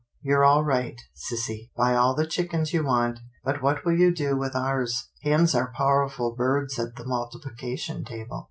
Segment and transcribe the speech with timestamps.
[0.23, 4.35] "You're all right, sissy, buy all the chickens you want, but what will you do
[4.35, 5.09] with ours?
[5.21, 8.39] Hens are powerful birds at the multiplication table."